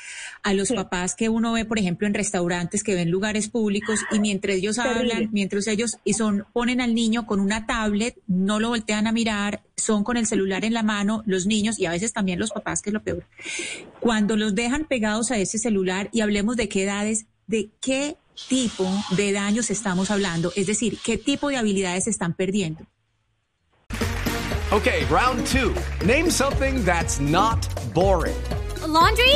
a 0.42 0.54
los 0.54 0.72
papás 0.72 1.16
que 1.16 1.28
uno 1.28 1.52
ve, 1.52 1.66
por 1.66 1.80
ejemplo, 1.80 2.08
en 2.08 2.14
restaurantes, 2.14 2.84
que 2.84 2.96
ven 2.96 3.12
lugares 3.12 3.50
públicos 3.50 4.00
y 4.12 4.20
mientras 4.20 4.56
ellos 4.56 4.80
hablan, 4.80 5.30
mientras 5.32 5.68
ellos 5.68 5.98
y 6.06 6.14
son, 6.14 6.46
ponen 6.54 6.80
al 6.80 6.96
niño 6.96 7.26
con 7.26 7.42
una 7.42 7.66
tablet, 7.66 8.18
no 8.28 8.60
lo 8.60 8.70
voltean 8.70 9.06
a 9.06 9.12
mirar, 9.12 9.62
son 9.78 10.04
con 10.04 10.18
el 10.18 10.26
celular 10.26 10.66
en 10.66 10.74
la 10.74 10.84
mano, 10.84 11.24
los 11.26 11.46
niños 11.46 11.80
y 11.80 11.86
a 11.86 11.92
veces 11.92 12.14
también 12.14 12.40
los 12.40 12.52
papás, 12.52 12.82
que 12.82 12.90
es 12.90 12.94
lo 12.94 13.04
peor. 13.04 13.26
Cuando 14.00 14.36
los 14.36 14.56
dejan 14.56 14.86
pegados 14.86 15.32
a 15.32 15.38
ese 15.38 15.58
celular 15.58 16.10
y 16.12 16.22
hablemos 16.22 16.56
de 16.56 16.70
qué 16.70 16.84
edades, 16.84 17.26
de 17.48 17.70
qué 17.82 18.18
tipo 18.48 18.90
de 19.16 19.32
daños 19.32 19.70
estamos 19.70 20.12
hablando, 20.12 20.52
es 20.56 20.68
decir, 20.68 20.98
qué 21.04 21.18
tipo 21.18 21.50
de 21.50 21.58
habilidades 21.58 22.08
están 22.08 22.34
perdiendo. 22.34 22.86
Okay, 24.72 25.06
round 25.06 25.46
two. 25.46 25.74
Name 26.06 26.30
something 26.30 26.84
that's 26.84 27.20
not 27.20 27.66
boring. 27.94 28.36
laundry? 28.88 29.36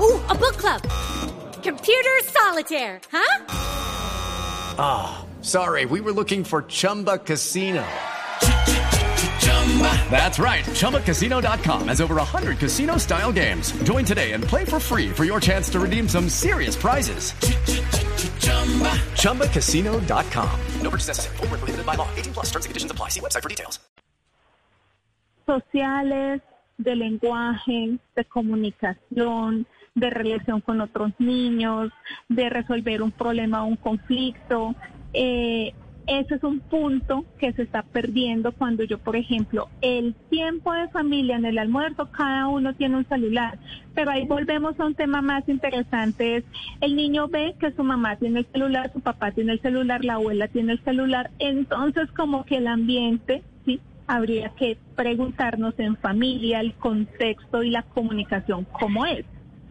Ooh, 0.00 0.20
a 0.28 0.34
book 0.34 0.56
club. 0.56 0.82
Computer 1.62 2.16
solitaire, 2.24 3.00
huh? 3.10 3.44
Ah, 4.78 5.18
oh, 5.20 5.42
sorry, 5.42 5.84
we 5.84 6.00
were 6.00 6.12
looking 6.12 6.44
for 6.44 6.62
Chumba 6.62 7.18
Casino. 7.18 7.84
That's 10.10 10.38
right. 10.40 10.64
ChumbaCasino.com 10.64 11.88
has 11.88 12.00
over 12.00 12.16
100 12.16 12.58
casino 12.58 12.96
style 12.96 13.32
games. 13.32 13.70
Join 13.84 14.04
today 14.04 14.32
and 14.32 14.42
play 14.42 14.64
for 14.64 14.80
free 14.80 15.10
for 15.10 15.24
your 15.24 15.38
chance 15.40 15.70
to 15.70 15.78
redeem 15.78 16.08
some 16.08 16.28
serious 16.28 16.74
prizes. 16.74 17.32
ChumbaCasino.com. 19.14 20.60
No 20.82 20.90
purchase 20.90 21.08
necessary. 21.08 21.36
Full 21.36 21.46
prohibited 21.46 21.86
by 21.86 21.94
law. 21.94 22.08
18 22.16 22.32
plus 22.32 22.46
terms 22.46 22.64
and 22.64 22.70
conditions 22.70 22.90
apply. 22.90 23.10
See 23.10 23.20
website 23.20 23.42
for 23.42 23.48
details. 23.48 23.78
Sociales, 25.46 26.42
de 26.76 26.94
lenguaje, 26.94 27.98
de 28.14 28.24
comunicación, 28.24 29.66
de 29.94 30.10
relación 30.10 30.60
con 30.60 30.80
otros 30.80 31.12
niños, 31.18 31.90
de 32.28 32.50
resolver 32.50 33.02
un 33.02 33.10
problema 33.10 33.64
o 33.64 33.66
un 33.66 33.76
conflicto. 33.76 34.74
Eh, 35.12 35.72
ese 36.08 36.36
es 36.36 36.42
un 36.42 36.60
punto 36.60 37.24
que 37.38 37.52
se 37.52 37.62
está 37.62 37.82
perdiendo 37.82 38.52
cuando 38.52 38.82
yo, 38.82 38.98
por 38.98 39.14
ejemplo, 39.14 39.68
el 39.82 40.14
tiempo 40.30 40.72
de 40.72 40.88
familia 40.88 41.36
en 41.36 41.44
el 41.44 41.58
almuerzo, 41.58 42.10
cada 42.10 42.48
uno 42.48 42.74
tiene 42.74 42.96
un 42.96 43.06
celular, 43.06 43.58
pero 43.94 44.10
ahí 44.10 44.26
volvemos 44.26 44.78
a 44.80 44.86
un 44.86 44.94
tema 44.94 45.20
más 45.20 45.46
interesante, 45.48 46.38
es 46.38 46.44
el 46.80 46.96
niño 46.96 47.28
ve 47.28 47.54
que 47.60 47.72
su 47.72 47.84
mamá 47.84 48.16
tiene 48.16 48.40
el 48.40 48.46
celular, 48.46 48.90
su 48.92 49.00
papá 49.00 49.32
tiene 49.32 49.52
el 49.52 49.60
celular, 49.60 50.04
la 50.04 50.14
abuela 50.14 50.48
tiene 50.48 50.72
el 50.72 50.82
celular, 50.82 51.30
entonces 51.38 52.10
como 52.12 52.44
que 52.44 52.56
el 52.56 52.68
ambiente, 52.68 53.42
sí, 53.66 53.78
habría 54.06 54.48
que 54.50 54.78
preguntarnos 54.96 55.74
en 55.78 55.96
familia 55.96 56.60
el 56.60 56.72
contexto 56.74 57.62
y 57.62 57.70
la 57.70 57.82
comunicación 57.82 58.66
cómo 58.72 59.04
es. 59.04 59.26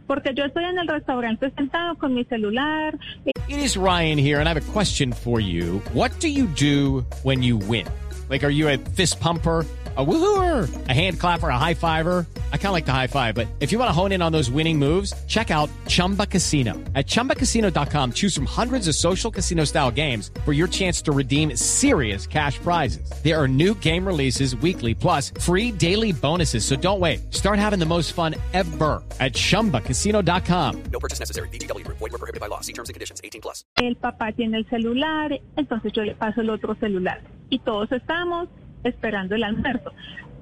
Porque 0.07 0.33
yo 0.33 0.45
estoy 0.45 0.63
en 0.63 0.79
el 0.79 0.87
restaurante 0.87 1.51
sentado 1.55 1.95
con 1.97 2.15
mi 2.15 2.23
celular. 2.25 2.97
It 3.25 3.59
is 3.59 3.77
Ryan 3.77 4.17
here 4.17 4.39
and 4.39 4.47
I 4.47 4.53
have 4.53 4.69
a 4.69 4.71
question 4.71 5.11
for 5.11 5.39
you. 5.39 5.79
What 5.93 6.11
do 6.19 6.29
you 6.29 6.47
do 6.47 7.05
when 7.23 7.43
you 7.43 7.57
win? 7.57 7.85
Like, 8.29 8.43
are 8.43 8.49
you 8.49 8.69
a 8.69 8.77
fist 8.77 9.19
pumper? 9.19 9.65
a 9.97 10.05
woohooer, 10.05 10.69
a 10.87 10.93
hand 10.93 11.19
clapper, 11.19 11.49
a 11.49 11.57
high 11.57 11.73
fiver. 11.73 12.25
I 12.51 12.57
kind 12.57 12.67
of 12.67 12.73
like 12.73 12.85
the 12.85 12.91
high 12.91 13.07
five, 13.07 13.33
but 13.33 13.47
if 13.61 13.71
you 13.71 13.79
want 13.79 13.89
to 13.89 13.93
hone 13.93 14.11
in 14.11 14.21
on 14.21 14.31
those 14.31 14.51
winning 14.51 14.77
moves, 14.77 15.13
check 15.27 15.49
out 15.49 15.69
Chumba 15.87 16.25
Casino. 16.25 16.73
At 16.93 17.07
ChumbaCasino.com, 17.07 18.11
choose 18.11 18.35
from 18.35 18.45
hundreds 18.45 18.89
of 18.89 18.95
social 18.95 19.31
casino 19.31 19.63
style 19.63 19.91
games 19.91 20.29
for 20.43 20.51
your 20.51 20.67
chance 20.67 21.01
to 21.03 21.13
redeem 21.13 21.55
serious 21.55 22.27
cash 22.27 22.59
prizes. 22.59 23.09
There 23.23 23.41
are 23.41 23.47
new 23.47 23.73
game 23.75 24.05
releases 24.05 24.57
weekly, 24.57 24.93
plus 24.93 25.31
free 25.39 25.71
daily 25.71 26.11
bonuses. 26.11 26.65
So 26.65 26.75
don't 26.75 26.99
wait. 26.99 27.33
Start 27.33 27.59
having 27.59 27.79
the 27.79 27.85
most 27.85 28.11
fun 28.11 28.35
ever 28.53 29.01
at 29.21 29.33
ChumbaCasino.com. 29.33 30.83
No 30.91 30.99
purchase 30.99 31.19
necessary. 31.19 31.47
BGW. 31.49 31.87
Void 31.87 32.01
were 32.01 32.09
prohibited 32.09 32.41
by 32.41 32.47
law. 32.47 32.59
See 32.59 32.73
terms 32.73 32.89
and 32.89 32.93
conditions. 32.93 33.21
18 33.23 33.41
plus. 33.41 33.63
El 33.77 33.95
papá 33.95 34.31
tiene 34.35 34.57
el 34.57 34.65
celular, 34.69 35.39
entonces 35.55 35.91
yo 35.93 36.03
le 36.03 36.13
paso 36.15 36.41
el 36.41 36.49
otro 36.49 36.75
celular. 36.75 37.21
Y 37.49 37.59
todos 37.59 37.91
estamos 37.91 38.49
esperando 38.83 39.35
el 39.35 39.43
almuerzo. 39.43 39.91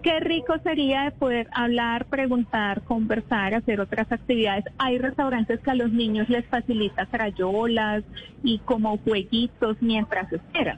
Qué 0.05 0.19
rico 0.19 0.53
sería 0.61 1.05
de 1.05 1.11
poder 1.13 1.47
hablar, 1.51 2.05
preguntar, 2.05 2.83
conversar, 2.83 3.55
hacer 3.55 3.81
otras 3.81 4.11
actividades. 4.11 4.63
Hay 4.77 4.99
restaurantes 4.99 5.59
que 5.61 5.71
a 5.71 5.73
los 5.73 5.91
niños 5.91 6.29
les 6.29 6.45
facilita 6.45 7.07
crayolas 7.07 8.03
y 8.43 8.59
como 8.59 8.99
jueguitos 8.99 9.77
mientras 9.81 10.31
esperan. 10.31 10.77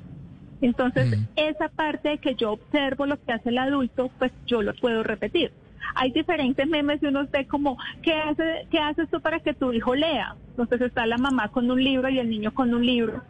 Entonces, 0.61 1.19
esa 1.35 1.67
parte 1.67 2.07
de 2.07 2.17
que 2.19 2.35
yo 2.35 2.53
observo 2.53 3.05
lo 3.05 3.21
que 3.21 3.33
hace 3.33 3.49
el 3.49 3.57
adulto, 3.57 4.09
pues 4.17 4.31
yo 4.45 4.61
lo 4.61 4.73
puedo 4.75 5.03
repetir. 5.03 5.51
Hay 5.95 6.13
diferentes 6.13 6.65
memes 6.65 7.03
y 7.03 7.07
uno 7.07 7.27
ve 7.29 7.45
como, 7.47 7.77
¿qué, 8.03 8.13
hace, 8.13 8.65
¿qué 8.71 8.79
haces 8.79 9.09
tú 9.09 9.19
para 9.19 9.41
que 9.41 9.53
tu 9.53 9.73
hijo 9.73 9.93
lea? 9.93 10.37
Entonces 10.51 10.79
está 10.79 11.05
la 11.05 11.17
mamá 11.17 11.49
con 11.49 11.69
un 11.69 11.83
libro 11.83 12.07
y 12.07 12.19
el 12.19 12.29
niño 12.29 12.53
con 12.53 12.73
un 12.73 12.85
libro 12.85 13.21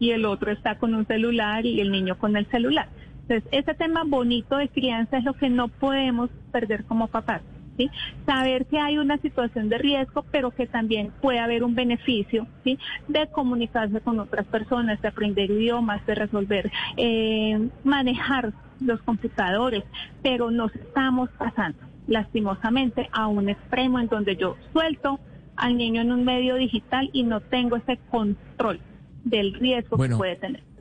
y 0.00 0.10
el 0.10 0.24
otro 0.24 0.50
está 0.50 0.78
con 0.78 0.96
un 0.96 1.06
celular 1.06 1.64
y 1.64 1.80
el 1.80 1.92
niño 1.92 2.18
con 2.18 2.36
el 2.36 2.46
celular. 2.46 2.88
Entonces, 3.28 3.48
ese 3.52 3.74
tema 3.74 4.04
bonito 4.04 4.56
de 4.56 4.68
crianza 4.68 5.18
es 5.18 5.24
lo 5.24 5.34
que 5.34 5.48
no 5.48 5.68
podemos 5.68 6.30
perder 6.52 6.84
como 6.84 7.08
papás. 7.08 7.42
¿Sí? 7.76 7.90
Saber 8.24 8.66
que 8.66 8.78
hay 8.78 8.98
una 8.98 9.18
situación 9.18 9.68
de 9.68 9.78
riesgo, 9.78 10.24
pero 10.30 10.52
que 10.52 10.68
también 10.68 11.10
puede 11.20 11.40
haber 11.40 11.64
un 11.64 11.74
beneficio, 11.74 12.46
¿sí? 12.62 12.78
De 13.08 13.26
comunicarse 13.26 14.00
con 14.00 14.20
otras 14.20 14.46
personas, 14.46 15.02
de 15.02 15.08
aprender 15.08 15.50
idiomas, 15.50 16.06
de 16.06 16.14
resolver, 16.14 16.70
eh, 16.96 17.68
manejar 17.82 18.52
los 18.80 19.02
computadores, 19.02 19.82
pero 20.22 20.52
nos 20.52 20.72
estamos 20.76 21.30
pasando, 21.30 21.80
lastimosamente, 22.06 23.08
a 23.10 23.26
un 23.26 23.48
extremo 23.48 23.98
en 23.98 24.06
donde 24.06 24.36
yo 24.36 24.56
suelto 24.72 25.18
al 25.56 25.76
niño 25.76 26.02
en 26.02 26.12
un 26.12 26.24
medio 26.24 26.54
digital 26.54 27.10
y 27.12 27.24
no 27.24 27.40
tengo 27.40 27.74
ese 27.74 27.98
control 28.08 28.78
del 29.24 29.54
riesgo 29.54 29.96
que 29.96 30.10
puede 30.10 30.36
tener. 30.36 30.73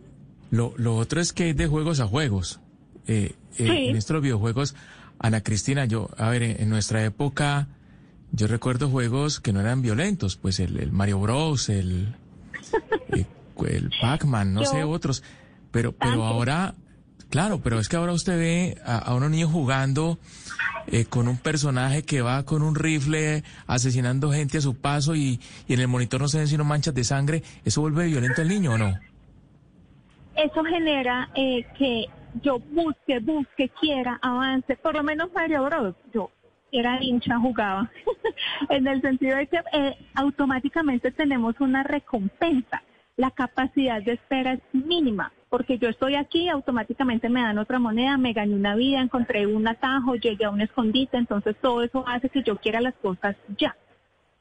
Lo, 0.54 0.72
lo 0.78 0.96
otro 0.98 1.20
es 1.20 1.34
que 1.34 1.46
hay 1.46 1.54
de 1.54 1.66
juegos 1.66 2.00
a 2.00 2.06
juegos. 2.06 2.60
Eh, 3.08 3.34
eh, 3.58 3.90
en 3.90 3.96
estos 3.96 4.22
videojuegos, 4.22 4.76
Ana 5.18 5.42
Cristina, 5.42 5.86
yo, 5.86 6.12
a 6.16 6.30
ver, 6.30 6.44
en, 6.44 6.70
nuestra 6.70 7.04
época, 7.04 7.70
yo 8.32 8.46
recuerdo 8.46 8.88
juegos 8.88 9.40
que 9.40 9.52
no 9.52 9.62
eran 9.62 9.82
violentos, 9.82 10.36
pues 10.36 10.60
el, 10.60 10.92
Mario 10.92 11.20
Bros, 11.22 11.70
el, 11.70 12.16
eh, 13.14 13.26
el 13.68 13.90
Pac-Man, 14.00 14.54
no 14.54 14.64
sé, 14.64 14.84
otros. 14.84 15.24
Pero, 15.72 15.92
pero 15.92 16.24
ahora, 16.24 16.76
claro, 17.32 17.60
pero 17.64 17.80
es 17.80 17.90
que 17.90 17.96
ahora 17.96 18.14
usted 18.14 18.38
ve 18.38 18.78
a, 18.86 19.00
a 19.00 19.16
unos 19.16 19.32
niños 19.32 19.52
jugando 19.52 20.20
con 21.10 21.28
un 21.28 21.38
personaje 21.38 22.04
que 22.04 22.22
va 22.22 22.44
con 22.44 22.62
un 22.62 22.76
rifle 22.76 23.44
asesinando 23.66 24.32
gente 24.32 24.60
a 24.60 24.62
su 24.62 24.76
paso 24.76 25.16
y, 25.16 25.40
y 25.68 25.74
en 25.74 25.80
el 25.80 25.88
monitor 25.88 26.22
no 26.22 26.28
se 26.28 26.38
ven 26.38 26.48
sino 26.48 26.64
manchas 26.64 26.94
de 26.94 27.04
sangre. 27.04 27.42
¿Eso 27.66 27.82
vuelve 27.82 28.06
violento 28.06 28.44
al 28.44 28.50
niño 28.50 28.74
o 28.74 28.78
no? 28.78 29.00
Eso 30.36 30.64
genera 30.64 31.30
eh, 31.36 31.66
que 31.78 32.06
yo 32.42 32.60
busque, 32.60 33.20
busque, 33.20 33.70
quiera, 33.80 34.20
avance, 34.22 34.76
por 34.78 34.96
lo 34.96 35.04
menos 35.04 35.32
Mario 35.34 35.64
Bros. 35.66 35.96
Yo 36.14 36.32
era 36.72 37.02
hincha, 37.02 37.38
jugaba, 37.40 37.92
en 38.70 38.88
el 38.88 39.02
sentido 39.02 39.38
de 39.38 39.48
que 39.48 39.60
eh, 39.74 39.96
automáticamente 40.16 41.12
tenemos 41.12 41.60
una 41.60 41.84
recompensa. 41.84 42.82
La 43.16 43.30
capacidad 43.30 44.02
de 44.02 44.14
espera 44.14 44.54
es 44.54 44.62
mínima, 44.74 45.32
porque 45.50 45.78
yo 45.78 45.88
estoy 45.90 46.16
aquí, 46.16 46.50
automáticamente 46.50 47.30
me 47.30 47.42
dan 47.42 47.60
otra 47.60 47.78
moneda, 47.78 48.18
me 48.18 48.34
gané 48.34 48.56
una 48.56 48.76
vida, 48.76 49.02
encontré 49.02 49.46
un 49.46 49.68
atajo, 49.68 50.16
llegué 50.16 50.46
a 50.46 50.50
un 50.50 50.62
escondite, 50.62 51.18
entonces 51.18 51.56
todo 51.62 51.84
eso 51.84 52.04
hace 52.08 52.30
que 52.30 52.42
yo 52.42 52.58
quiera 52.58 52.82
las 52.82 52.96
cosas 52.96 53.36
ya. 53.60 53.76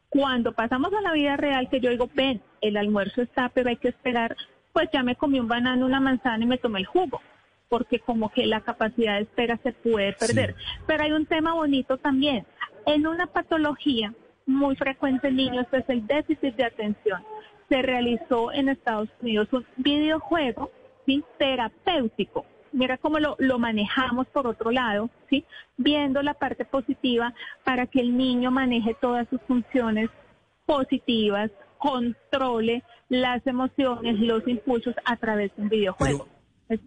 Cuando 0.09 0.53
pasamos 0.53 0.93
a 0.95 1.03
la 1.03 1.13
vida 1.13 1.37
real, 1.37 1.69
que 1.69 1.81
yo 1.81 1.91
digo, 1.91 2.09
ven, 2.15 2.41
el 2.63 2.79
almuerzo 2.79 3.21
está, 3.21 3.51
pero 3.51 3.69
hay 3.69 3.77
que 3.77 3.89
esperar 3.89 4.37
pues 4.73 4.89
ya 4.93 5.03
me 5.03 5.17
comí 5.17 5.41
un 5.41 5.49
banano, 5.49 5.87
una 5.87 6.01
manzana 6.01 6.45
y 6.45 6.47
me 6.47 6.59
tomé 6.59 6.81
el 6.81 6.87
jugo, 6.87 7.21
porque 7.69 8.01
como 8.01 8.31
que 8.31 8.47
la 8.47 8.61
capacidad 8.61 9.17
de 9.17 9.23
espera 9.23 9.59
se 9.63 9.73
puede 9.73 10.13
perder. 10.15 10.55
Pero 10.87 11.03
hay 11.03 11.13
un 11.13 11.27
tema 11.27 11.55
bonito 11.55 11.99
también. 11.99 12.47
En 12.87 13.07
una 13.07 13.27
patología 13.27 14.13
muy 14.47 14.77
frecuente 14.77 15.29
en 15.29 15.37
niños 15.37 15.67
es 15.73 15.85
el 15.89 16.07
déficit 16.07 16.55
de 16.57 16.65
atención. 16.65 17.23
Se 17.69 17.83
realizó 17.83 18.53
en 18.53 18.69
Estados 18.69 19.09
Unidos 19.21 19.49
un 19.53 19.65
videojuego 19.77 20.71
¿sí? 21.07 21.25
terapéutico. 21.39 22.45
Mira 22.73 22.97
cómo 22.97 23.19
lo, 23.19 23.37
lo 23.39 23.59
manejamos 23.59 24.27
por 24.29 24.47
otro 24.47 24.71
lado, 24.71 25.11
¿sí? 25.29 25.45
viendo 25.77 26.23
la 26.23 26.35
parte 26.35 26.65
positiva 26.65 27.35
para 27.65 27.87
que 27.87 28.01
el 28.01 28.17
niño 28.17 28.51
maneje 28.51 28.97
todas 29.01 29.29
sus 29.29 29.41
funciones 29.43 30.09
positivas, 30.65 31.51
controle 31.83 32.85
las 33.09 33.45
emociones, 33.47 34.19
los 34.21 34.47
impulsos 34.47 34.95
a 35.05 35.17
través 35.17 35.51
de 35.57 35.63
un 35.63 35.69
videojuego. 35.69 36.29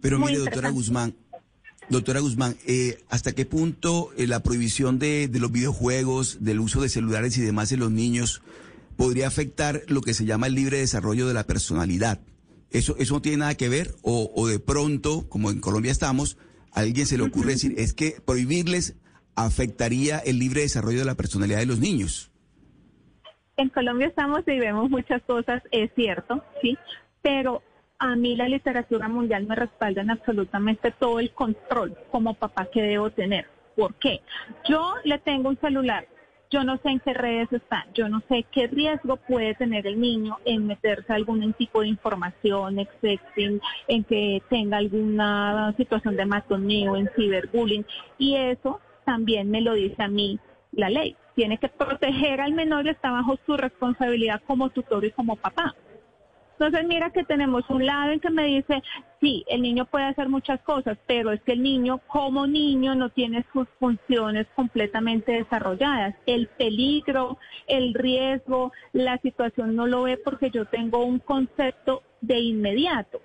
Pero, 0.00 0.18
mire, 0.18 0.38
doctora 0.38 0.70
Guzmán, 0.70 1.14
Doctora 1.88 2.18
Guzmán, 2.18 2.56
eh, 2.66 2.98
¿hasta 3.10 3.32
qué 3.32 3.44
punto 3.44 4.10
eh, 4.16 4.26
la 4.26 4.42
prohibición 4.42 4.98
de, 4.98 5.28
de 5.28 5.38
los 5.38 5.52
videojuegos, 5.52 6.38
del 6.40 6.58
uso 6.58 6.80
de 6.80 6.88
celulares 6.88 7.36
y 7.38 7.42
demás 7.42 7.70
en 7.70 7.80
los 7.80 7.92
niños 7.92 8.42
podría 8.96 9.28
afectar 9.28 9.82
lo 9.86 10.00
que 10.00 10.14
se 10.14 10.24
llama 10.24 10.46
el 10.46 10.54
libre 10.54 10.78
desarrollo 10.78 11.28
de 11.28 11.34
la 11.34 11.44
personalidad? 11.44 12.18
¿Eso, 12.70 12.96
eso 12.98 13.14
no 13.14 13.22
tiene 13.22 13.38
nada 13.38 13.54
que 13.54 13.68
ver? 13.68 13.94
O, 14.02 14.32
o 14.34 14.48
de 14.48 14.58
pronto, 14.58 15.28
como 15.28 15.50
en 15.50 15.60
Colombia 15.60 15.92
estamos, 15.92 16.38
a 16.72 16.80
alguien 16.80 17.06
se 17.06 17.18
le 17.18 17.24
ocurre 17.24 17.52
decir, 17.52 17.74
es 17.76 17.92
que 17.92 18.16
prohibirles 18.24 18.94
afectaría 19.36 20.18
el 20.18 20.38
libre 20.38 20.62
desarrollo 20.62 20.98
de 20.98 21.04
la 21.04 21.14
personalidad 21.14 21.58
de 21.58 21.66
los 21.66 21.78
niños. 21.78 22.30
En 23.58 23.70
Colombia 23.70 24.08
estamos 24.08 24.40
y 24.46 24.58
vemos 24.58 24.90
muchas 24.90 25.22
cosas, 25.22 25.62
es 25.70 25.90
cierto, 25.94 26.44
sí, 26.60 26.76
pero 27.22 27.62
a 27.98 28.14
mí 28.14 28.36
la 28.36 28.48
literatura 28.48 29.08
mundial 29.08 29.46
me 29.46 29.54
respalda 29.56 30.02
en 30.02 30.10
absolutamente 30.10 30.90
todo 30.90 31.20
el 31.20 31.30
control 31.30 31.96
como 32.10 32.34
papá 32.34 32.66
que 32.70 32.82
debo 32.82 33.08
tener. 33.10 33.46
¿Por 33.74 33.94
qué? 33.94 34.20
Yo 34.68 34.94
le 35.04 35.18
tengo 35.18 35.48
un 35.48 35.58
celular, 35.58 36.06
yo 36.50 36.64
no 36.64 36.76
sé 36.78 36.90
en 36.90 37.00
qué 37.00 37.14
redes 37.14 37.50
están, 37.50 37.84
yo 37.94 38.10
no 38.10 38.22
sé 38.28 38.44
qué 38.52 38.66
riesgo 38.66 39.16
puede 39.16 39.54
tener 39.54 39.86
el 39.86 39.98
niño 39.98 40.36
en 40.44 40.66
meterse 40.66 41.10
a 41.12 41.16
algún 41.16 41.52
tipo 41.54 41.80
de 41.80 41.88
información, 41.88 42.76
sexting, 43.00 43.60
en 43.88 44.04
que 44.04 44.42
tenga 44.50 44.76
alguna 44.76 45.74
situación 45.78 46.14
de 46.16 46.26
matoneo, 46.26 46.96
en 46.96 47.10
ciberbullying, 47.16 47.86
y 48.18 48.36
eso 48.36 48.80
también 49.06 49.50
me 49.50 49.62
lo 49.62 49.72
dice 49.72 50.02
a 50.02 50.08
mí 50.08 50.38
la 50.72 50.90
ley. 50.90 51.16
Tiene 51.36 51.58
que 51.58 51.68
proteger 51.68 52.40
al 52.40 52.52
menor 52.52 52.86
y 52.86 52.90
está 52.90 53.12
bajo 53.12 53.38
su 53.46 53.56
responsabilidad 53.56 54.42
como 54.46 54.70
tutor 54.70 55.04
y 55.04 55.12
como 55.12 55.36
papá. 55.36 55.76
Entonces 56.58 56.86
mira 56.86 57.10
que 57.10 57.22
tenemos 57.22 57.68
un 57.68 57.84
lado 57.84 58.12
en 58.12 58.20
que 58.20 58.30
me 58.30 58.46
dice, 58.46 58.82
sí, 59.20 59.44
el 59.46 59.60
niño 59.60 59.84
puede 59.84 60.06
hacer 60.06 60.30
muchas 60.30 60.58
cosas, 60.62 60.96
pero 61.06 61.30
es 61.30 61.42
que 61.42 61.52
el 61.52 61.62
niño 61.62 62.00
como 62.06 62.46
niño 62.46 62.94
no 62.94 63.10
tiene 63.10 63.44
sus 63.52 63.68
funciones 63.78 64.46
completamente 64.56 65.32
desarrolladas. 65.32 66.14
El 66.24 66.46
peligro, 66.46 67.36
el 67.66 67.92
riesgo, 67.92 68.72
la 68.94 69.18
situación 69.18 69.76
no 69.76 69.86
lo 69.86 70.04
ve 70.04 70.16
porque 70.16 70.50
yo 70.50 70.64
tengo 70.64 71.04
un 71.04 71.18
concepto 71.18 72.02
de 72.22 72.40
inmediato. 72.40 73.20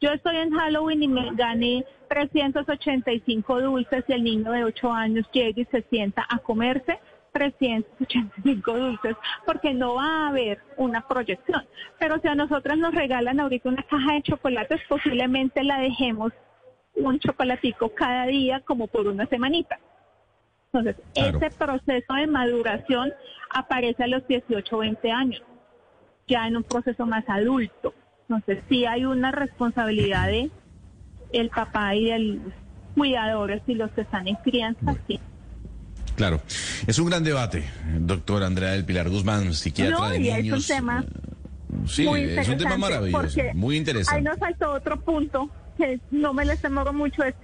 Yo 0.00 0.10
estoy 0.10 0.36
en 0.38 0.50
Halloween 0.50 1.04
y 1.04 1.08
me 1.08 1.34
gané 1.36 1.84
385 2.08 3.60
dulces 3.60 4.04
y 4.08 4.12
el 4.12 4.24
niño 4.24 4.50
de 4.50 4.64
8 4.64 4.92
años 4.92 5.24
llega 5.32 5.62
y 5.62 5.64
se 5.66 5.82
sienta 5.82 6.26
a 6.28 6.38
comerse 6.38 6.98
385 7.36 8.78
dulces, 8.78 9.16
porque 9.44 9.74
no 9.74 9.96
va 9.96 10.04
a 10.04 10.28
haber 10.28 10.58
una 10.78 11.06
proyección. 11.06 11.66
Pero 11.98 12.18
si 12.20 12.28
a 12.28 12.34
nosotros 12.34 12.78
nos 12.78 12.94
regalan 12.94 13.40
ahorita 13.40 13.68
una 13.68 13.82
caja 13.82 14.14
de 14.14 14.22
chocolates, 14.22 14.80
posiblemente 14.88 15.62
la 15.62 15.78
dejemos 15.78 16.32
un 16.94 17.18
chocolatico 17.18 17.90
cada 17.90 18.24
día 18.24 18.60
como 18.60 18.86
por 18.86 19.06
una 19.06 19.26
semanita. 19.26 19.78
Entonces, 20.72 20.96
ese 21.14 21.50
proceso 21.50 22.14
de 22.14 22.26
maduración 22.26 23.12
aparece 23.50 24.04
a 24.04 24.06
los 24.06 24.26
18 24.26 24.74
o 24.74 24.78
20 24.78 25.10
años, 25.10 25.42
ya 26.26 26.46
en 26.46 26.56
un 26.56 26.64
proceso 26.64 27.04
más 27.04 27.24
adulto. 27.28 27.92
Entonces, 28.22 28.64
sí 28.68 28.86
hay 28.86 29.04
una 29.04 29.30
responsabilidad 29.30 30.28
de 30.28 30.50
el 31.32 31.50
papá 31.50 31.94
y 31.94 32.06
del 32.06 32.40
cuidadores 32.94 33.62
y 33.66 33.74
los 33.74 33.90
que 33.90 34.00
están 34.00 34.26
en 34.26 34.36
crianza, 34.36 34.94
sí. 35.06 35.20
Claro, 36.16 36.40
es 36.86 36.98
un 36.98 37.06
gran 37.06 37.22
debate, 37.22 37.64
doctor 38.00 38.42
Andrea 38.42 38.72
del 38.72 38.84
Pilar 38.84 39.08
Guzmán, 39.08 39.52
psiquiatra 39.54 39.98
no, 39.98 40.08
de 40.08 40.18
y 40.18 40.32
niños. 40.32 40.58
es 40.64 40.70
un 40.70 40.76
tema 40.76 41.04
Sí, 41.86 42.06
muy 42.06 42.22
es 42.22 42.48
un 42.48 42.56
tema 42.56 42.74
interesante, 42.74 42.78
maravilloso, 42.78 43.40
muy 43.54 43.74
Ahí 43.74 43.78
interesante. 43.78 44.22
nos 44.22 44.38
faltó 44.38 44.72
otro 44.72 44.98
punto 45.00 45.50
que 45.76 46.00
no 46.10 46.32
me 46.32 46.44
les 46.44 46.60
demoro 46.62 46.92
mucho, 46.92 47.22
es 47.22 47.34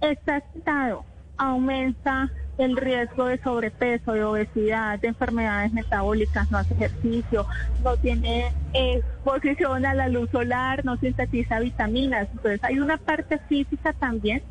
este 0.00 0.42
estado 0.56 1.04
aumenta 1.36 2.30
el 2.58 2.76
riesgo 2.76 3.26
de 3.26 3.42
sobrepeso, 3.42 4.12
de 4.12 4.24
obesidad, 4.24 5.00
de 5.00 5.08
enfermedades 5.08 5.72
metabólicas, 5.72 6.50
no 6.50 6.58
hace 6.58 6.74
ejercicio, 6.74 7.46
no 7.82 7.96
tiene 7.96 8.52
exposición 8.72 9.84
a 9.86 9.94
la 9.94 10.08
luz 10.08 10.30
solar, 10.30 10.84
no 10.84 10.96
sintetiza 10.98 11.58
vitaminas. 11.60 12.28
Entonces 12.30 12.62
hay 12.62 12.78
una 12.78 12.98
parte 12.98 13.38
física 13.48 13.92
también 13.94 14.42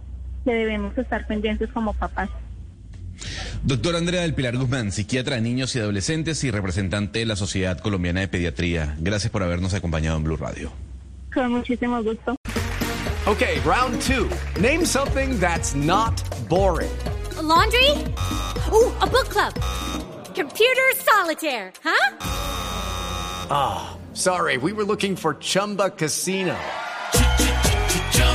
que 0.43 0.51
debemos 0.53 0.97
estar 0.97 1.27
pendientes 1.27 1.69
como 1.71 1.93
papás. 1.93 2.29
Doctor 3.63 3.95
Andrea 3.95 4.21
del 4.21 4.33
Pilar 4.33 4.57
Guzmán, 4.57 4.91
psiquiatra 4.91 5.35
de 5.35 5.41
niños 5.41 5.75
y 5.75 5.79
adolescentes 5.79 6.43
y 6.43 6.51
representante 6.51 7.19
de 7.19 7.25
la 7.25 7.35
Sociedad 7.35 7.79
Colombiana 7.79 8.21
de 8.21 8.27
Pediatría. 8.27 8.95
Gracias 8.99 9.31
por 9.31 9.43
habernos 9.43 9.73
acompañado 9.73 10.17
en 10.17 10.23
Blue 10.23 10.37
Radio. 10.37 10.71
Con 11.33 11.51
muchísimo 11.51 12.03
gusto. 12.03 12.35
Okay, 13.27 13.59
round 13.63 14.01
two. 14.01 14.27
Name 14.59 14.83
something 14.83 15.39
that's 15.39 15.75
not 15.75 16.21
boring. 16.49 16.91
A 17.37 17.41
laundry? 17.41 17.91
Ooh, 18.71 18.91
a 18.99 19.07
book 19.07 19.29
club. 19.29 19.53
Computer 20.33 20.95
solitaire, 20.95 21.71
huh? 21.83 22.17
Ah, 23.49 23.97
sorry, 24.13 24.57
we 24.57 24.73
were 24.73 24.83
looking 24.83 25.15
for 25.15 25.35
Chumba 25.35 25.91
Casino. 25.91 26.57